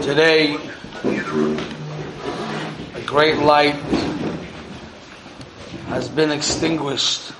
[0.00, 0.56] Today,
[2.94, 3.74] a great light
[5.86, 7.32] has been extinguished.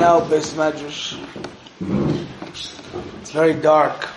[0.00, 1.18] Now, Beis Medrash.
[3.20, 4.08] It's very dark.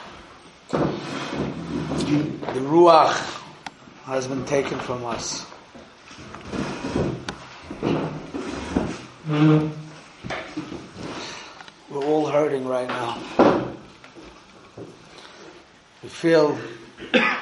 [0.70, 3.16] The ruach
[4.06, 5.46] has been taken from us.
[9.30, 9.68] Hmm.
[11.92, 13.22] We're all hurting right now.
[16.02, 16.58] We feel
[17.12, 17.40] that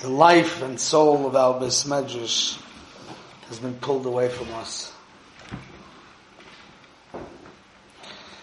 [0.00, 2.58] the life and soul of our Medrash
[3.48, 4.94] has been pulled away from us.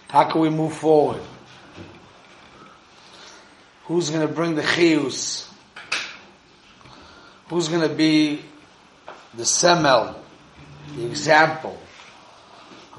[0.10, 1.22] How can we move forward?
[3.86, 5.52] Who's going to bring the chiyus?
[7.48, 8.44] Who's going to be
[9.34, 10.24] the semel,
[10.96, 11.80] the example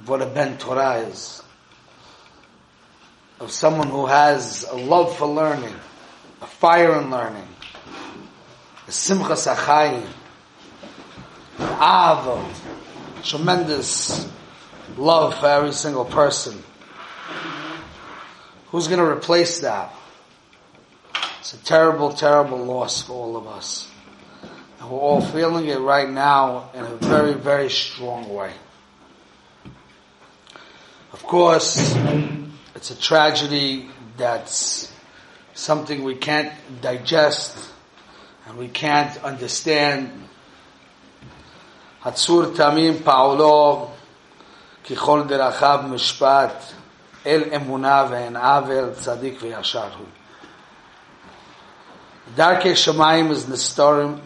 [0.07, 1.43] what a ben Torah is?
[3.41, 5.75] Of someone who has a love for learning,
[6.41, 7.49] a fire in learning,
[8.87, 10.07] a simcha sachayim,
[11.59, 12.45] ava,
[13.23, 14.31] tremendous
[14.97, 16.63] love for every single person.
[18.69, 19.93] Who's going to replace that?
[21.41, 23.91] It's a terrible, terrible loss for all of us.
[24.81, 28.53] And we're all feeling it right now in a very, very strong way.
[31.25, 31.97] Of course,
[32.75, 34.93] it's a tragedy that's
[35.55, 37.57] something we can't digest
[38.47, 40.11] and we can't understand.
[42.03, 43.93] Hatsur tamim paulo
[44.85, 46.75] kichol derachav mishpat
[47.25, 50.05] el emuna ve'en avel tzadik ve'yashar hu.
[52.37, 54.21] Darkei Shemayim is Nestorim.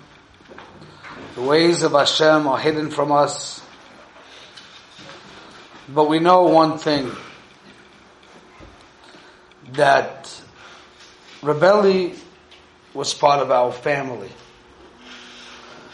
[1.36, 3.62] The ways of Hashem are hidden from us.
[5.89, 7.11] But we know one thing.
[9.72, 10.31] That
[11.42, 12.14] Reb Eli
[12.94, 14.31] was part of our family.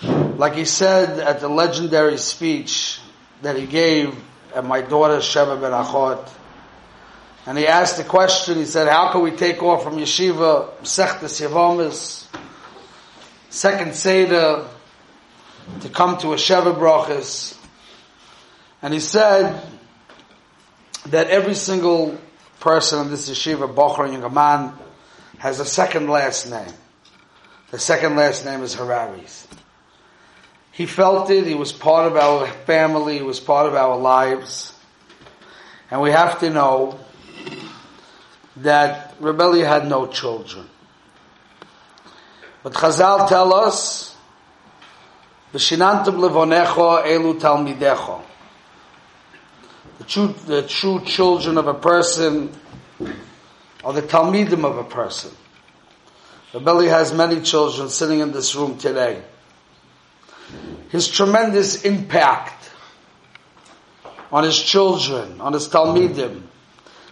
[0.03, 2.99] Like he said at the legendary speech
[3.43, 4.17] that he gave
[4.55, 6.29] at my daughter Sheva Ben Achot,
[7.47, 11.47] and he asked the question, he said, how can we take off from yeshiva, Sechtes
[11.47, 12.27] Yevomis,
[13.51, 14.67] second Seder,
[15.81, 17.57] to come to a Sheva Brachas?
[18.81, 19.63] And he said
[21.07, 22.19] that every single
[22.61, 24.75] person in this yeshiva, Bocher and Yagaman,
[25.39, 26.73] has a second last name.
[27.71, 29.47] The second last name is Hararis.
[30.73, 34.73] He felt it, he was part of our family, he was part of our lives.
[35.91, 36.99] And we have to know
[38.57, 40.69] that Reb Eli had no children.
[42.63, 44.17] But Chazal tell us,
[45.53, 48.24] V'shinantum levonecho elu talmidecho.
[49.99, 52.53] The true, the true children of a person
[53.85, 55.31] are the talmidim of a person.
[56.53, 59.23] Reb Eli has many children sitting in this room today.
[60.91, 62.71] His tremendous impact
[64.33, 66.43] on his children, on his talmidim,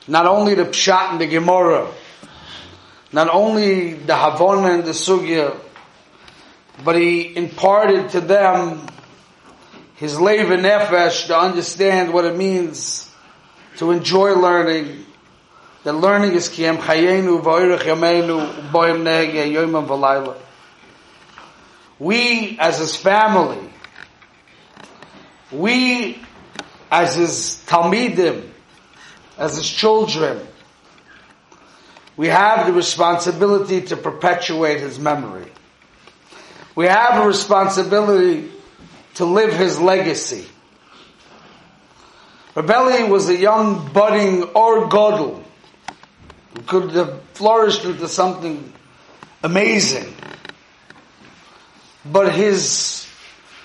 [0.08, 1.88] not only the pshat and the gemara,
[3.12, 5.56] not only the havana and the sugya,
[6.84, 8.86] but he imparted to them
[9.96, 13.10] his leiv and nefesh to understand what it means
[13.76, 15.06] to enjoy learning.
[15.84, 20.36] That learning is kiyam chayenu v'oirech yameinu boim nehege yoimam u'm v'layla.
[21.98, 23.70] We, as his family,
[25.52, 26.18] we,
[26.90, 28.48] as his talmidim,
[29.38, 30.46] as his children,
[32.16, 35.50] we have the responsibility to perpetuate his memory.
[36.74, 38.50] We have a responsibility
[39.14, 40.46] to live his legacy.
[42.54, 45.42] Reb Eli was a young, budding or godel
[46.54, 48.72] who could have flourished into something
[49.42, 50.14] amazing.
[52.04, 53.06] But his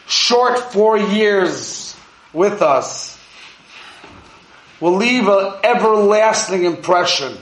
[0.07, 1.95] short four years
[2.31, 3.19] with us
[4.79, 7.37] will leave an everlasting impression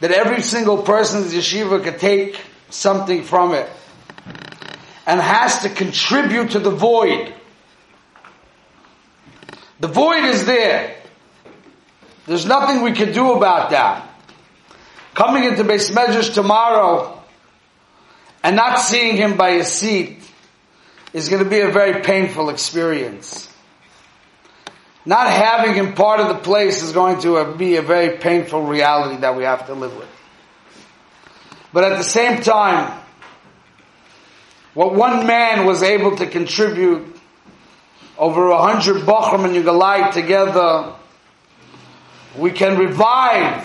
[0.00, 3.68] that every single person's yeshiva could take something from it
[5.06, 7.32] and has to contribute to the void.
[9.78, 10.96] The void is there.
[12.26, 14.08] There's nothing we can do about that.
[15.14, 17.22] Coming into Beis Medrash tomorrow
[18.42, 20.18] and not seeing him by his seat
[21.12, 23.48] is going to be a very painful experience.
[25.04, 29.20] Not having him part of the place is going to be a very painful reality
[29.20, 30.08] that we have to live with.
[31.72, 33.00] But at the same time,
[34.76, 37.16] what one man was able to contribute
[38.18, 40.92] over a hundred Bachram and Yugalai together,
[42.36, 43.64] we can revive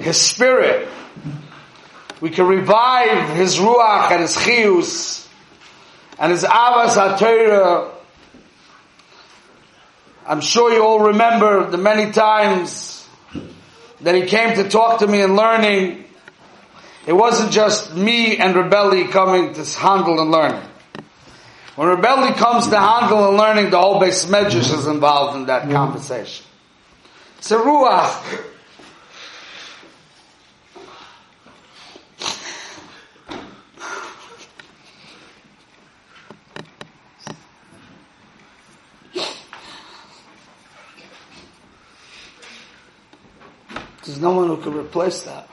[0.00, 0.88] his spirit.
[2.22, 5.28] We can revive his Ruach and his Chiyus
[6.18, 7.90] and his Avas HaTorah.
[10.26, 13.06] I'm sure you all remember the many times
[14.00, 16.05] that he came to talk to me and learning.
[17.06, 20.68] It wasn't just me and Reb Eli coming to handle and learning.
[21.76, 25.46] When Reb Eli comes to handle and learning, the whole Beis Medrash is involved in
[25.46, 26.44] that conversation.
[27.38, 28.42] It's ruach.
[44.04, 45.48] There's no one who can replace that.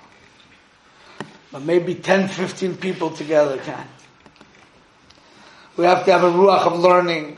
[1.54, 3.88] But maybe 10, 15 people together can.
[5.78, 7.38] We have to have a ruach of learning,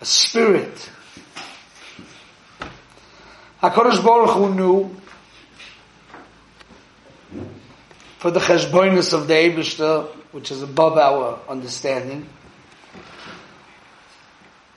[0.00, 0.88] a spirit.
[3.60, 4.96] HaKadosh Baruch Hu knew
[8.18, 12.28] for the cheshboinus of the Eibishter, which is above our understanding,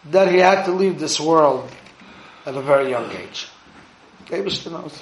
[0.06, 1.70] that he had to leave this world
[2.44, 3.48] at a very young age.
[4.26, 5.00] Eibishter knows.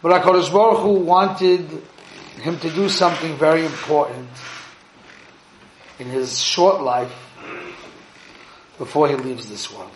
[0.00, 1.68] But HaKadosh Baruch Hu wanted
[2.40, 4.28] him to do something very important
[5.98, 7.12] in his short life
[8.78, 9.90] before he leaves this world.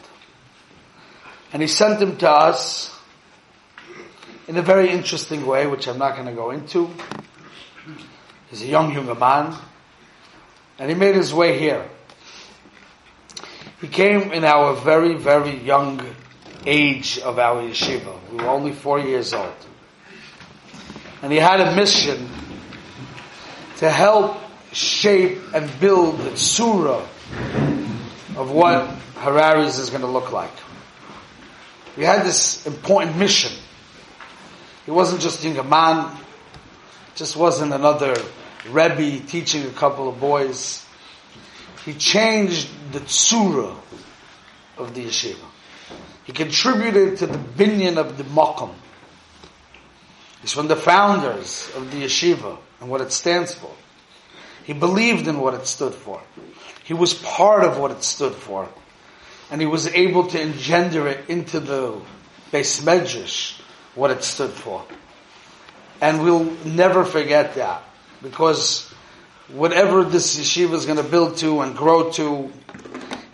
[1.53, 2.99] And he sent him to us
[4.49, 6.91] in a very interesting way, which I'm not going to go into.
[8.51, 9.57] He's a young, young man.
[10.79, 11.89] And he made his way here.
[13.81, 16.05] He came in our very, very young
[16.67, 18.19] age of our yeshiva.
[18.31, 19.55] We were only four years old.
[21.23, 22.29] And he had a mission
[23.77, 24.37] to help
[24.73, 27.07] shape and build the surah
[28.37, 30.51] of what Harari's is going to look like.
[31.97, 33.53] We had this important mission.
[34.85, 36.17] He wasn't just a man,
[37.15, 38.17] just wasn't another
[38.69, 40.85] Rebbe teaching a couple of boys.
[41.85, 43.77] He changed the surah
[44.79, 45.45] of the yeshiva.
[46.25, 48.73] He contributed to the binion of the Makam.
[50.43, 53.71] He's from the founders of the yeshiva and what it stands for.
[54.65, 56.21] He believed in what it stood for.
[56.85, 58.69] He was part of what it stood for.
[59.51, 62.01] And he was able to engender it into the
[62.51, 63.61] Beis Medrash,
[63.95, 64.85] what it stood for.
[66.01, 67.85] And we'll never forget that.
[68.21, 68.93] Because
[69.49, 72.51] whatever this yeshiva is going to build to and grow to,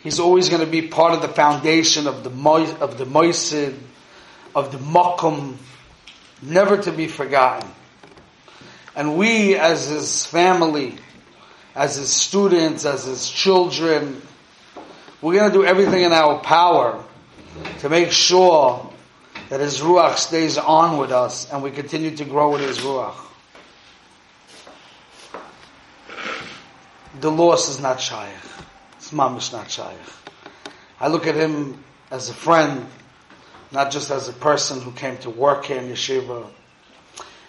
[0.02, 2.30] he's always going to be part of the foundation of the
[2.80, 3.78] of the moisid,
[4.54, 5.56] of the makom,
[6.42, 7.68] never to be forgotten.
[8.94, 10.98] And we, as his family,
[11.78, 14.20] as his students, as his children.
[15.22, 17.04] We're going to do everything in our power
[17.78, 18.92] to make sure
[19.48, 23.14] that his Ruach stays on with us and we continue to grow with his Ruach.
[27.20, 28.34] The loss is not shaykh.
[28.96, 29.96] It's mamish not shaykh.
[31.00, 32.86] I look at him as a friend,
[33.70, 36.46] not just as a person who came to work here in yeshiva.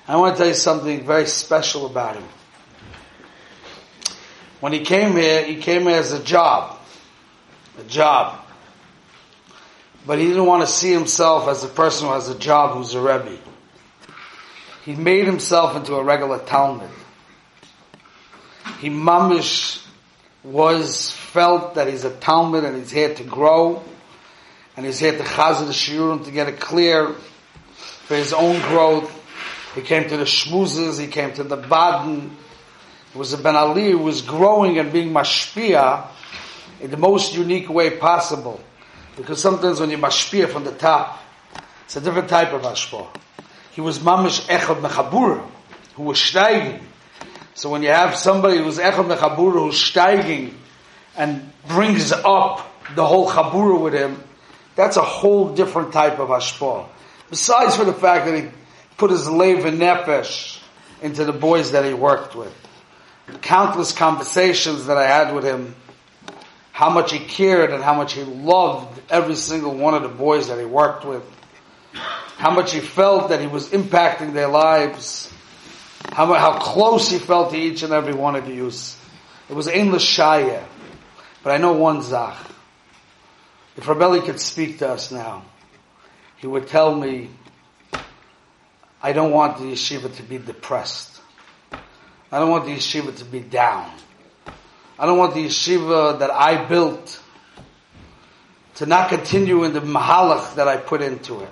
[0.07, 2.25] I want to tell you something very special about him.
[4.59, 6.77] When he came here, he came here as a job.
[7.79, 8.45] A job.
[10.05, 12.93] But he didn't want to see himself as a person who has a job who's
[12.93, 13.37] a Rebbe.
[14.83, 16.89] He made himself into a regular talmid.
[18.79, 19.85] He mamish
[20.43, 23.83] was felt that he's a talmid and he's here to grow
[24.79, 29.13] and he's here to chazir the shiurim to get it clear for his own growth.
[29.75, 32.37] He came to the shmuzes, he came to the baden,
[33.13, 36.07] It was a Ben Ali who was growing and being mashpia
[36.79, 38.61] in the most unique way possible.
[39.17, 41.21] Because sometimes when you mashpia from the top,
[41.83, 43.13] it's a different type of ashpah.
[43.71, 45.45] He was mamish echad mechabura,
[45.95, 46.81] who was steiging.
[47.53, 50.53] So when you have somebody who's echad mechabura, who's steiging,
[51.17, 54.23] and brings up the whole chabura with him,
[54.79, 56.87] that's a whole different type of ashpah.
[57.29, 58.49] Besides for the fact that he
[58.97, 60.61] put his lev and nefesh
[61.01, 62.55] into the boys that he worked with
[63.41, 65.75] countless conversations that I had with him,
[66.71, 70.47] how much he cared and how much he loved every single one of the boys
[70.47, 71.23] that he worked with,
[72.37, 75.31] how much he felt that he was impacting their lives,
[76.13, 78.67] how, how close he felt to each and every one of you.
[78.67, 80.63] It was endless shaya.
[81.43, 82.48] But I know one zach.
[83.79, 85.45] If Reb Eli could speak to us now,
[86.35, 87.29] he would tell me,
[89.01, 91.21] I don't want the yeshiva to be depressed.
[91.71, 93.89] I don't want the yeshiva to be down.
[94.99, 97.21] I don't want the yeshiva that I built
[98.75, 101.49] to not continue in the mahalach that I put into it.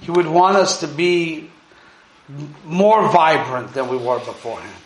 [0.00, 1.50] He would want us to be
[2.64, 4.82] more vibrant than we were beforehand,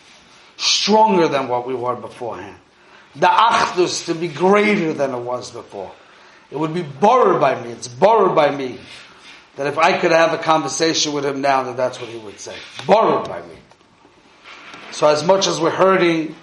[0.56, 2.56] stronger than what we were beforehand.
[3.18, 5.92] The achdus to be greater than it was before.
[6.50, 7.70] It would be borrowed by me.
[7.70, 8.78] It's borrowed by me.
[9.56, 12.38] That if I could have a conversation with him now, that that's what he would
[12.38, 12.56] say.
[12.86, 13.56] Borrowed by me.
[14.92, 16.36] So as much as we're hurting,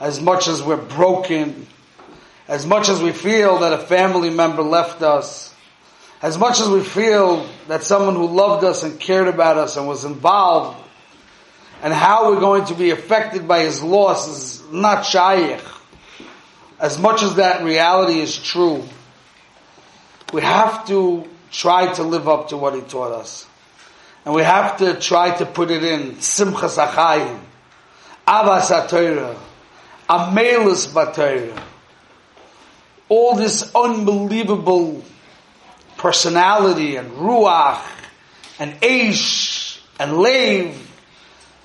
[0.00, 1.66] as much as we're broken,
[2.48, 5.54] as much as we feel that a family member left us,
[6.20, 9.86] as much as we feel that someone who loved us and cared about us and
[9.86, 10.82] was involved,
[11.82, 15.60] and how we're going to be affected by his loss is not shaykh.
[16.78, 18.84] As much as that reality is true,
[20.32, 23.46] we have to try to live up to what he taught us.
[24.24, 27.40] And we have to try to put it in simchas achayim,
[28.26, 29.36] avas atayra,
[30.08, 31.62] amelus
[33.08, 35.02] all this unbelievable
[35.96, 37.82] personality and ruach
[38.58, 40.82] and aish and lave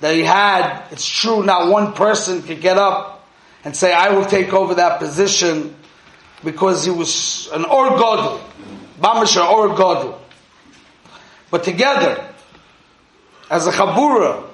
[0.00, 3.21] that he had, it's true not one person could get up
[3.64, 5.74] and say, I will take over that position
[6.44, 8.40] because he was an or godel,
[9.00, 10.18] bamisha or.
[11.50, 12.28] But together,
[13.50, 14.44] as a chabura,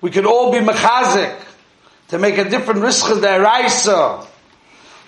[0.00, 1.38] we could all be mechazik
[2.08, 4.26] to make a different risk of the eraisa,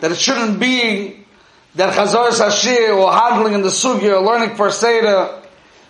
[0.01, 1.25] that it shouldn't be
[1.75, 5.43] that Chazar Sashir or handling in the sugya or learning for Seder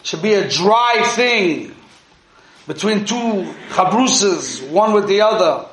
[0.02, 1.74] should be a dry thing
[2.66, 5.66] between two chabrusas, one with the other.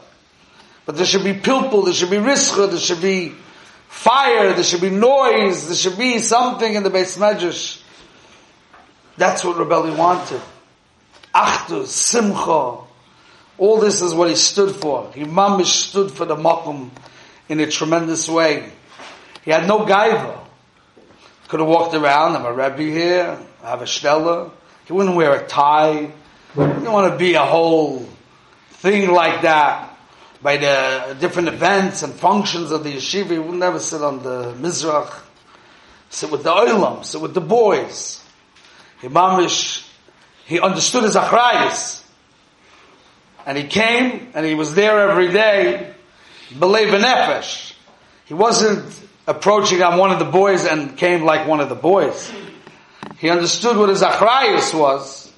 [0.85, 3.33] But there should be pilpul, there should be riskha, there should be
[3.87, 7.81] fire, there should be noise, there should be something in the Beis Medrash.
[9.17, 10.41] That's what Reb Eli wanted.
[11.35, 12.77] Achdus, simcha.
[13.57, 15.11] All this is what he stood for.
[15.13, 16.89] He mamish stood for the makom
[17.47, 18.71] in a tremendous way.
[19.45, 20.39] He had no gaiva.
[21.47, 24.51] Could have walked around, I'm a Rebbe here, I have a shtella.
[24.85, 26.11] He wouldn't wear a tie.
[26.55, 28.07] He didn't want to be a whole
[28.69, 29.90] thing like that.
[30.41, 34.53] By the different events and functions of the yeshiva, he would never sit on the
[34.53, 35.13] mizrach,
[36.09, 38.23] sit with the oilam, sit with the boys.
[39.01, 39.87] He mamish,
[40.45, 42.03] he understood his achrayis.
[43.45, 45.93] And he came, and he was there every day,
[46.57, 47.73] believe nefesh.
[48.25, 52.31] He wasn't approaching on one of the boys and came like one of the boys.
[53.17, 55.31] He understood what his achrayus was,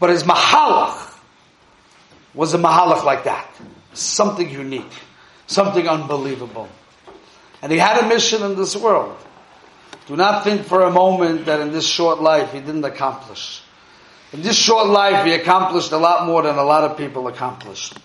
[0.00, 1.12] but his mahalach
[2.34, 3.48] was a mahalach like that.
[3.94, 4.92] Something unique.
[5.46, 6.68] Something unbelievable.
[7.62, 9.16] And he had a mission in this world.
[10.06, 13.62] Do not think for a moment that in this short life he didn't accomplish.
[14.32, 17.96] In this short life he accomplished a lot more than a lot of people accomplished.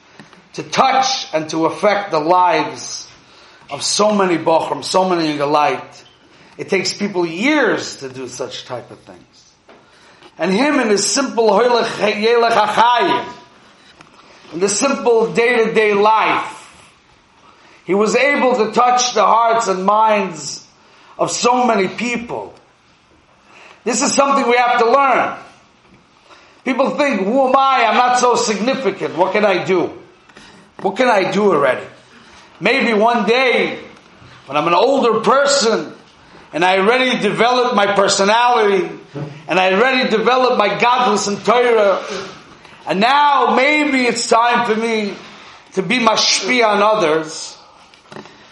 [0.53, 3.07] To touch and to affect the lives
[3.69, 6.05] of so many bochum, so many light.
[6.57, 9.53] It takes people years to do such type of things.
[10.37, 13.33] And him in his simple hoylech yelech achayim,
[14.53, 16.55] in the simple day-to-day life,
[17.85, 20.67] he was able to touch the hearts and minds
[21.17, 22.53] of so many people.
[23.83, 25.37] This is something we have to learn.
[26.65, 27.85] People think, who am I?
[27.85, 29.17] I'm not so significant.
[29.17, 29.91] What can I do?
[30.81, 31.85] What can I do already?
[32.59, 33.79] Maybe one day,
[34.45, 35.93] when I'm an older person,
[36.51, 38.89] and I already developed my personality,
[39.47, 42.03] and I already developed my godless and Torah,
[42.89, 45.13] and now maybe it's time for me
[45.73, 47.55] to be mashpi on others.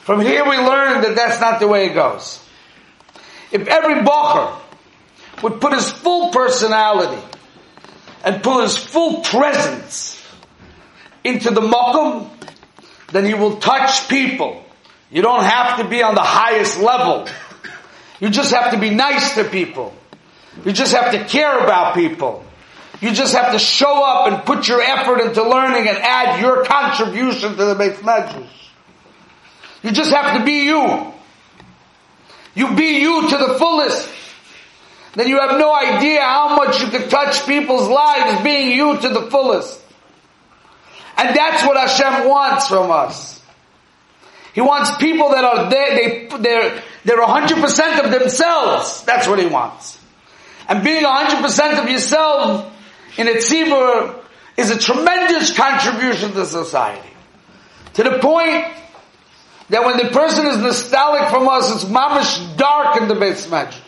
[0.03, 2.39] From here we learn that that's not the way it goes.
[3.51, 4.55] If every bocher
[5.41, 7.19] would put his full personality
[8.23, 10.23] and put his full presence
[11.23, 12.29] into the makom,
[13.11, 14.63] then he will touch people.
[15.09, 17.27] You don't have to be on the highest level.
[18.19, 19.95] You just have to be nice to people.
[20.63, 22.43] You just have to care about people.
[22.99, 26.65] You just have to show up and put your effort into learning and add your
[26.65, 28.47] contribution to the Beit Medrash.
[29.83, 31.13] You just have to be you.
[32.55, 34.09] You be you to the fullest.
[35.13, 39.09] Then you have no idea how much you can touch people's lives being you to
[39.09, 39.79] the fullest.
[41.17, 43.41] And that's what Hashem wants from us.
[44.53, 49.03] He wants people that are there, they, they're, they're 100% of themselves.
[49.03, 49.99] That's what He wants.
[50.67, 52.73] And being 100% of yourself
[53.17, 54.23] in a tzibur
[54.55, 57.09] is a tremendous contribution to society.
[57.95, 58.65] To the point
[59.69, 63.81] that when the person is nostalgic from us, it's mamish dark in the Beis Medrash.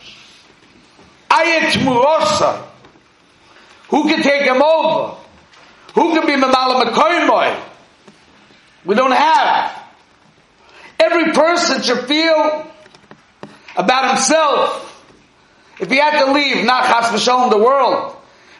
[1.30, 2.66] Ayat murosa.
[3.88, 5.16] Who can take him over?
[5.94, 7.60] Who can be Mamala Makoimoy?
[8.84, 9.82] We don't have.
[10.98, 12.66] Every person should feel
[13.76, 14.86] about himself.
[15.80, 18.16] If he had to leave, not chas the world,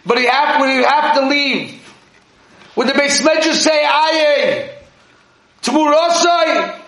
[0.06, 1.76] but he have, would he have to leave?
[2.76, 4.70] Would the Beis Medrash say, Aye,
[5.62, 6.80] Tmurosai?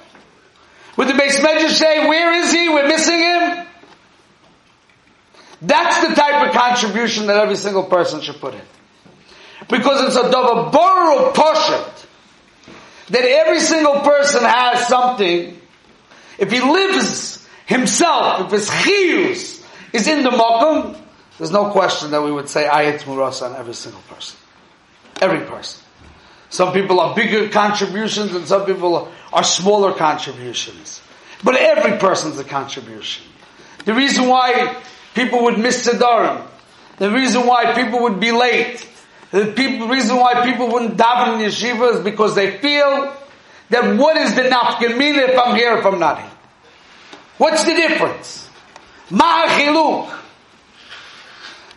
[0.97, 2.69] Would the Beis Medrash say, where is he?
[2.69, 3.67] We're missing him?
[5.63, 8.63] That's the type of contribution that every single person should put in.
[9.69, 12.07] Because it's a dava borrow poshet
[13.11, 15.61] that every single person has something.
[16.39, 20.99] If he lives himself, if his chiyus is in the makom,
[21.39, 24.39] there's no question that we would say ayat murasa on every single person.
[25.21, 25.83] Every person.
[26.51, 31.01] Some people are bigger contributions and some people are smaller contributions.
[31.43, 33.25] But every person's a contribution.
[33.85, 34.77] The reason why
[35.15, 36.47] people would miss the Siddurim,
[36.99, 38.87] the reason why people would be late,
[39.31, 43.17] the people, reason why people wouldn't daven in yeshiva is because they feel
[43.71, 46.31] that what is the nafkamina if I'm here, if I'm not here?
[47.39, 48.49] What's the difference?
[49.11, 50.19] Ma'achiluk.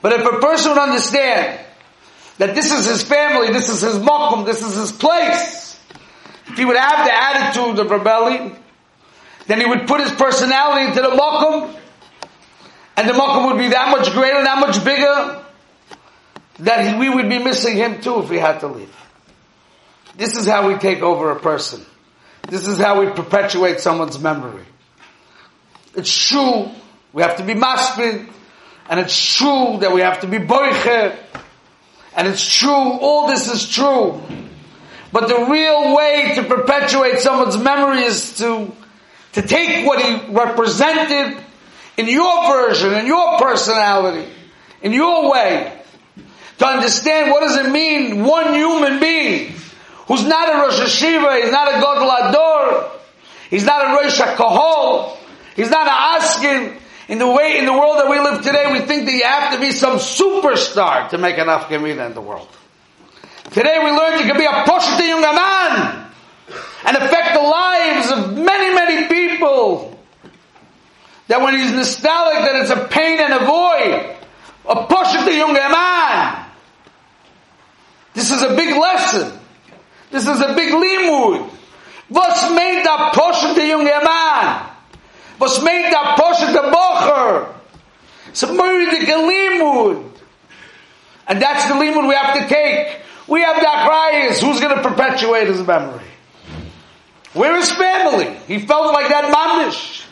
[0.05, 1.59] But if a person would understand
[2.38, 5.79] that this is his family, this is his makom, this is his place.
[6.45, 8.55] If he would have the attitude of rebellion,
[9.47, 11.75] then he would put his personality into the makom,
[12.95, 15.43] and the makom would be that much greater, that much bigger,
[16.59, 18.95] that we would be missing him too if we had to leave.
[20.15, 21.83] This is how we take over a person.
[22.47, 24.65] This is how we perpetuate someone's memory.
[25.95, 26.69] It's true,
[27.12, 28.29] we have to be maspid,
[28.89, 31.18] and it's true that we have to be boiche,
[32.15, 34.22] and it's true, all this is true.
[35.12, 38.72] But the real way to perpetuate someone's memory is to,
[39.34, 41.42] to take what he represented
[41.98, 44.30] in your version, in your personality,
[44.82, 45.82] in your way,
[46.58, 49.54] to understand what does it mean, one human being,
[50.08, 52.92] who's not a Rosh Yeshiva, he's not a Gadol Ador,
[53.50, 55.18] he's not a Rosh HaKahol,
[55.56, 58.80] he's not a Askin, in the way, in the world that we live today, we
[58.80, 62.47] think that you have to be some superstar to make an Afghamina in the world.
[63.51, 66.12] Today we learned you can be a Poshta young man
[66.86, 69.99] and affect the lives of many, many people.
[71.27, 74.17] That when he's nostalgic, that it's a pain and a void.
[74.67, 76.45] A Poshta young man.
[78.13, 79.39] This is a big lesson.
[80.10, 81.49] This is a big limud.
[82.10, 84.74] Was made that Poshta young man?
[85.39, 87.54] Was made that Poshet the Bocher.
[88.34, 90.12] So the Limud.
[91.28, 93.00] And that's the limud we have to take.
[93.28, 94.39] We have the Achrayas.
[94.39, 96.04] Who's going to perpetuate his memory?
[97.34, 98.38] We're his family.
[98.48, 100.06] He felt like that mamish.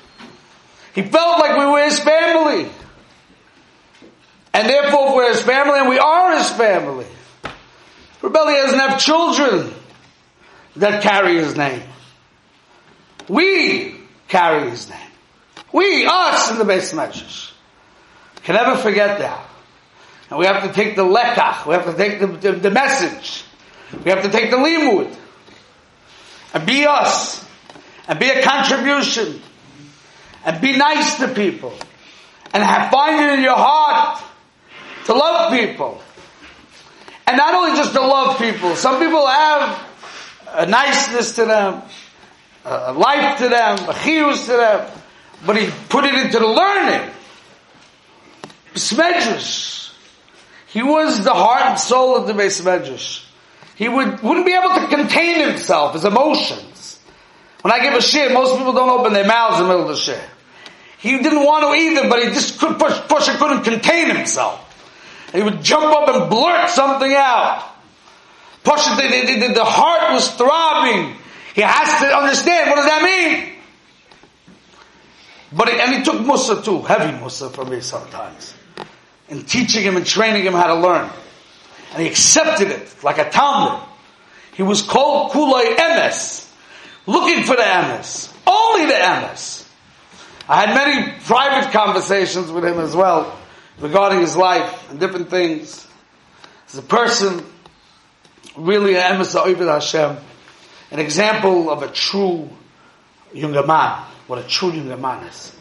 [0.93, 2.69] He felt like we were his family.
[4.53, 7.07] And therefore we're his family and we are his family.
[8.21, 9.73] Rebellion doesn't have children
[10.75, 11.83] that carry his name.
[13.27, 13.95] We
[14.27, 14.99] carry his name.
[15.73, 17.51] We, us, in the Beis Medrash.
[18.43, 19.49] Can never forget that.
[20.29, 21.65] And we have to take the lekach.
[21.65, 23.43] We have to take the, the, the message.
[24.03, 25.13] We have to take the limud.
[26.53, 27.43] And be us.
[28.07, 29.41] And be a contribution.
[30.45, 31.73] And be nice to people.
[32.53, 34.23] And have, find it in your heart
[35.05, 36.01] to love people.
[37.25, 38.75] And not only just to love people.
[38.75, 39.87] Some people have
[40.49, 41.81] a niceness to them,
[42.63, 45.02] a life to them, a chiyus to them
[45.45, 47.11] but he put it into the learning.
[48.73, 49.91] Medrash.
[50.67, 53.23] He was the heart and soul of the Beis
[53.75, 56.99] He would, wouldn't be able to contain himself, his emotions.
[57.61, 59.95] When I give a share, most people don't open their mouths in the middle of
[59.95, 60.29] the share.
[60.97, 64.59] He didn't want to either, but he just could push, push, he couldn't contain himself.
[65.27, 67.69] And he would jump up and blurt something out.
[68.63, 71.15] Push, the, the, the, the heart was throbbing.
[71.53, 73.52] He has to understand, what does that mean?
[75.55, 78.53] But it, and he took Musa too, heavy Musa for me sometimes.
[79.29, 81.09] In teaching him and training him how to learn.
[81.91, 83.87] And he accepted it like a talmid.
[84.55, 86.49] He was called Kulay Emes.
[87.05, 88.33] Looking for the Emes.
[88.47, 89.67] Only the Emes.
[90.49, 93.37] I had many private conversations with him as well
[93.79, 95.87] regarding his life and different things.
[96.69, 97.45] As a person,
[98.57, 100.17] really an Emes Ovid Hashem,
[100.91, 102.49] an example of a true
[103.33, 105.55] younger man what a true man is.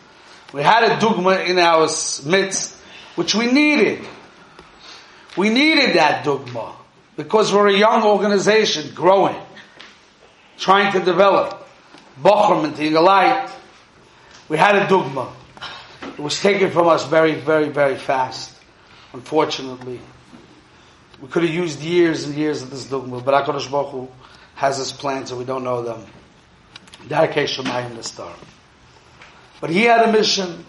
[0.50, 1.88] We had a dogma in our
[2.24, 2.74] midst,
[3.16, 4.02] which we needed.
[5.36, 6.74] We needed that dogma
[7.14, 9.36] because we're a young organization growing,
[10.56, 11.68] trying to develop.
[12.18, 13.50] Bochum and Tingalite,
[14.48, 15.30] we had a dogma.
[16.02, 18.58] It was taken from us very, very, very fast.
[19.12, 20.00] Unfortunately,
[21.20, 24.08] we could have used years and years of this dogma, but HaKadosh Baruch Hu
[24.54, 26.06] has his plans and we don't know them.
[27.06, 28.32] Darkei Shemayim the star.
[29.62, 30.64] But he had a mission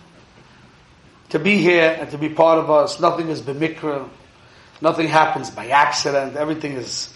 [1.29, 2.99] to be here and to be part of us.
[2.99, 4.08] Nothing is b'mikra.
[4.82, 6.36] Nothing happens by accident.
[6.36, 7.12] Everything is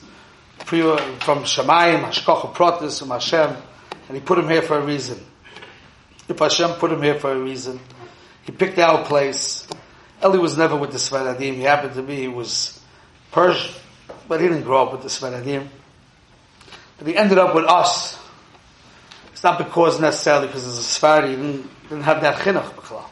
[0.58, 3.56] from Shemayim, Hashkocha Protis, from Hashem.
[4.08, 5.24] And he put him here for a reason.
[6.28, 7.80] If Hashem put him here for a reason,
[8.44, 9.68] he picked our place.
[10.24, 11.54] Eli was never with the Sferadim.
[11.54, 12.82] He happened to be, he was
[13.32, 13.72] Persian,
[14.28, 15.68] but he didn't grow up with the Sferadim.
[16.98, 18.18] But he ended up with us.
[19.38, 23.06] It's not because necessarily because he's a Sfaradi, he didn't, didn't have that chinuch b'klal.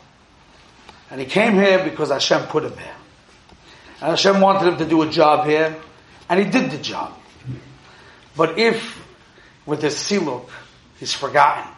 [1.12, 2.96] And he came here because Hashem put him here.
[4.02, 5.76] And Hashem wanted him to do a job here,
[6.28, 7.16] and he did the job.
[8.36, 9.06] But if,
[9.68, 10.50] with his siluk,
[10.98, 11.72] he's forgotten,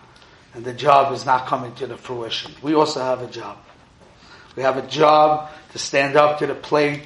[0.53, 3.57] and the job is not coming to the fruition, we also have a job.
[4.55, 7.03] We have a job to stand up to the plate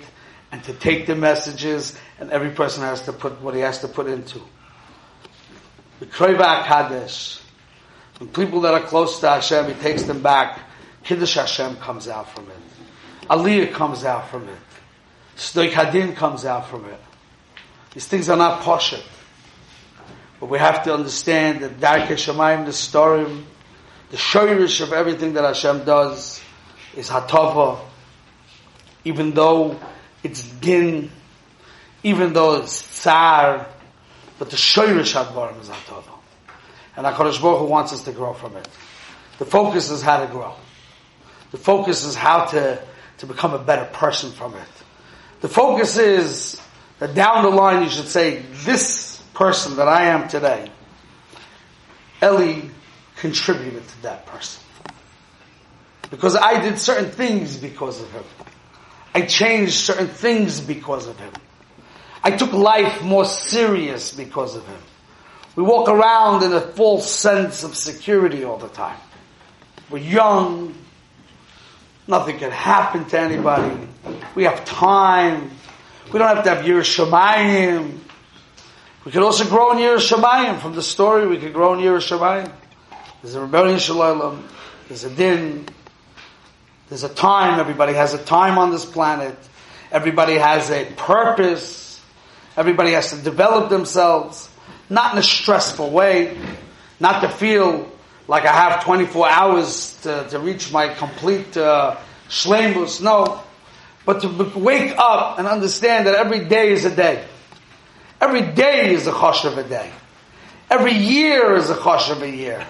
[0.52, 3.88] and to take the messages, and every person has to put what he has to
[3.88, 4.42] put into.
[6.02, 7.40] The Kroiva Kadesh,
[8.18, 10.60] when people that are close to Hashem, he takes them back.
[11.04, 13.28] Kiddush Hashem comes out from it.
[13.30, 14.58] Aliyah comes out from it.
[15.38, 17.00] Stoik Hadin comes out from it.
[17.94, 19.04] These things are not poshut.
[20.40, 23.26] But we have to understand that Darkei Shemayim, the story,
[24.10, 26.42] the shoyrish of everything that Hashem does
[26.98, 27.78] is hatova.
[29.06, 29.80] Even though
[30.24, 31.12] it's din,
[32.02, 33.68] even though it's tsar,
[34.42, 36.18] but the shoyrish hadvarim is hatova.
[36.98, 38.68] And HaKadosh Baruch Hu wants us to grow from it.
[39.38, 40.56] The focus is how to grow.
[41.52, 42.82] The focus is how to,
[43.20, 44.68] to become a better person from it.
[45.42, 46.60] The focus is
[46.98, 50.72] that down the line you should say, this person that I am today,
[52.24, 52.62] Eli
[53.18, 54.64] contributed to that person.
[56.10, 58.24] Because I did certain things because of him.
[59.14, 61.32] I changed certain things because of him.
[62.24, 64.78] I took life more serious because of him.
[65.56, 68.98] We walk around in a false sense of security all the time.
[69.90, 70.76] We're young.
[72.08, 73.88] Nothing can happen to anybody.
[74.36, 75.52] We have time.
[76.12, 77.98] We don't have to have Yerushalayim.
[79.04, 80.60] We could also grow in Yerushalayim.
[80.60, 82.52] From the story, we could grow in Yerushalayim.
[83.22, 84.48] There's a rebellion shalom.
[84.88, 85.68] There's a din.
[86.90, 87.60] There's a time.
[87.60, 89.38] Everybody has a time on this planet.
[89.92, 91.81] Everybody has a purpose.
[92.62, 94.48] Everybody has to develop themselves
[94.88, 96.38] not in a stressful way,
[97.00, 97.92] not to feel
[98.28, 101.98] like I have 24 hours to, to reach my complete uh,
[102.30, 103.42] shlemus, no,
[104.06, 107.26] but to wake up and understand that every day is a day.
[108.22, 109.90] Every day is a chosh of a day.
[110.70, 112.64] Every year is a chosh of a year.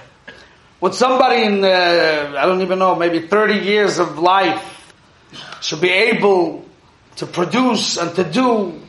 [0.79, 4.93] What somebody in, uh, I don't even know, maybe 30 years of life
[5.59, 6.63] should be able
[7.17, 8.81] to produce and to do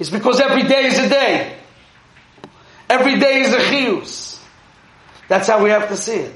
[0.00, 1.56] is because every day is a day.
[2.88, 4.42] Every day is a chiyus.
[5.28, 6.34] That's how we have to see it.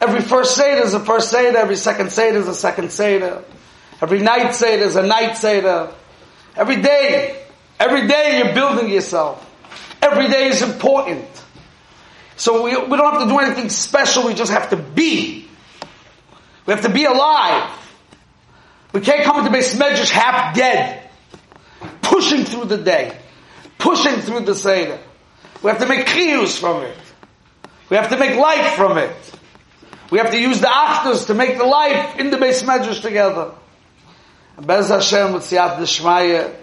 [0.00, 3.42] Every first Seder is a first Seder, every second Seder is a second Seder.
[4.02, 5.90] Every night Seder is a night Seder.
[6.56, 7.42] Every day,
[7.80, 9.40] every day you're building yourself.
[10.02, 11.24] Every day is important.
[12.36, 15.48] So we, we don't have to do anything special, we just have to be.
[16.66, 17.70] We have to be alive.
[18.92, 21.03] We can't come into Beis Medrash half dead,
[22.04, 23.16] pushing through the day,
[23.78, 24.98] pushing through the Seder.
[25.62, 26.96] We have to make chiyus from it.
[27.90, 29.16] We have to make life from it.
[30.10, 33.52] We have to use the achdus to make the life in the Beis Medrash together.
[34.56, 36.54] And Bez Hashem with Siyat Deshmaya,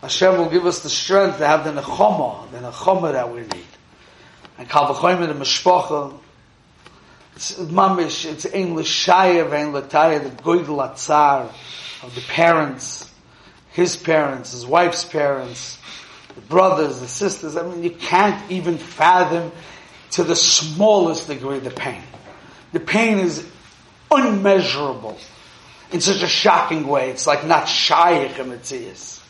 [0.00, 3.66] Hashem will give us the strength to have the nechoma, the nechoma that we need.
[4.58, 6.18] And Kal V'choyim the Mishpocha,
[7.34, 11.50] it's mamish, it's ein l'shaya v'ein l'taya, the goydel atzar
[12.02, 13.11] of the parents,
[13.72, 15.78] his parents, his wife's parents,
[16.34, 17.56] the brothers, the sisters.
[17.56, 19.52] I mean, you can't even fathom
[20.12, 22.02] to the smallest degree the pain.
[22.72, 23.46] The pain is
[24.10, 25.18] unmeasurable
[25.90, 27.10] in such a shocking way.
[27.10, 29.22] It's like not shaykh in Mitzias.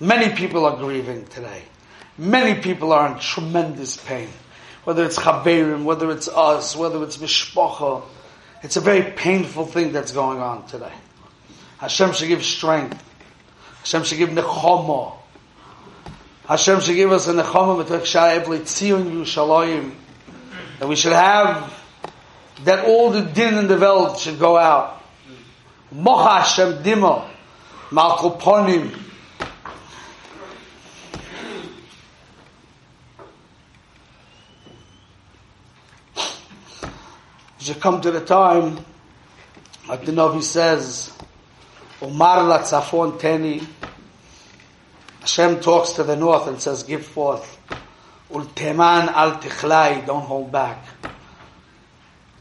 [0.00, 1.62] Many people are grieving today.
[2.16, 4.28] Many people are in tremendous pain.
[4.84, 8.02] Whether it's chaverim, whether it's us, whether it's mishpacha.
[8.62, 10.92] It's a very painful thing that's going on today.
[11.78, 13.04] Hashem should give strength.
[13.80, 15.14] Hashem should give nechama.
[16.46, 19.92] Hashem should give us a nechama Yerushalayim.
[20.78, 21.72] That we should have,
[22.64, 25.02] that all the din in the world should go out.
[25.90, 27.28] Mocha Hashem dimo,
[27.90, 29.04] malchul ponim.
[37.68, 38.82] should come to the time,
[39.88, 41.12] like the Navi says,
[42.00, 43.66] Omar la tzafon teni,
[45.20, 47.58] Hashem talks to the north and says, give forth.
[48.30, 50.84] Ulteman al tichlai, don't hold back.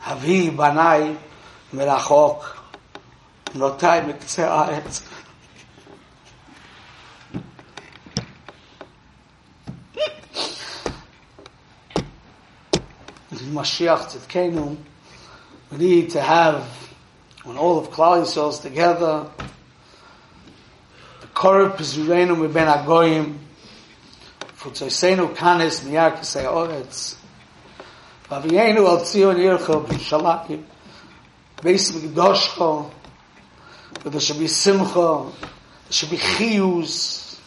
[0.02, 1.18] Havi banai
[1.74, 2.44] merachok.
[3.54, 5.02] Notai mikce haaretz.
[13.58, 14.78] Mashiach Tzidkenu,
[15.72, 16.87] we need to have,
[17.48, 19.26] when all of Klal Yisrael is together,
[21.22, 23.38] the Korah Pizurenu Meben Agoyim,
[24.58, 27.16] Futzoisenu Kanes Miyar Kisei Oretz,
[28.30, 30.62] Vavienu Al Tzion Yircho B'Shalayim,
[31.62, 32.92] Beis Mikdoshcho,
[34.04, 35.32] but there should be Simcha,
[35.86, 37.40] there should be Chiyus,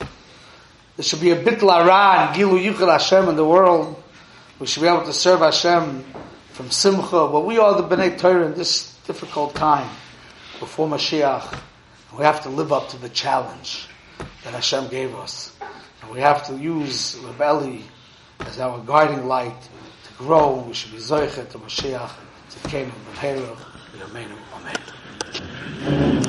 [0.96, 4.02] there should be a bit Lara and Gilu Yuchel Hashem in the world,
[4.58, 6.06] we should be able to serve Hashem
[6.52, 9.90] from Simcha, but we are the Bnei Torah in this difficult time
[10.60, 11.58] before Mashiach.
[12.16, 13.88] We have to live up to the challenge
[14.44, 15.52] that Hashem gave us.
[16.00, 17.80] And we have to use Reb Eli
[18.38, 19.60] as our guiding light
[20.04, 20.62] to grow.
[20.64, 22.12] We should be Zoichet to Mashiach,
[22.50, 23.58] to Kenim, B'Herach,
[25.82, 26.10] Amen.